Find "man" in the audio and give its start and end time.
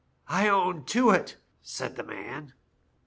2.03-2.53